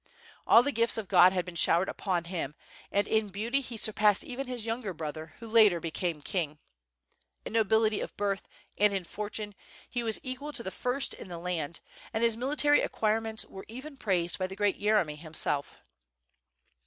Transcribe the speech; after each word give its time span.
All 0.47 0.63
the 0.63 0.71
gifts 0.71 0.97
of 0.97 1.07
God 1.07 1.31
had 1.31 1.45
been 1.45 1.53
showered 1.53 1.87
upon 1.87 2.23
him, 2.23 2.55
and 2.91 3.07
in 3.07 3.29
beauty 3.29 3.61
he 3.61 3.77
surpassed 3.77 4.23
even 4.23 4.47
his 4.47 4.65
younger 4.65 4.95
brother, 4.95 5.35
who 5.37 5.47
later 5.47 5.79
became 5.79 6.23
king. 6.23 6.57
In 7.45 7.53
nobility 7.53 7.99
of 8.01 8.17
birth, 8.17 8.47
and 8.79 8.93
in 8.95 9.03
fortune 9.03 9.53
he 9.87 10.01
was 10.01 10.19
equal 10.23 10.53
to 10.53 10.63
the 10.63 10.71
first 10.71 11.11
g 11.11 11.17
WITH 11.17 11.27
FIRE 11.27 11.27
AND 11.27 11.29
SWORD, 11.29 11.29
in 11.29 11.29
the 11.55 11.59
land, 11.61 11.79
and 12.15 12.23
his 12.23 12.35
military 12.35 12.81
acquirements 12.81 13.45
were 13.45 13.65
even 13.67 13.95
praised 13.95 14.39
by 14.39 14.47
the 14.47 14.55
great 14.55 14.81
Yeremy 14.81 15.17
himself. 15.19 15.77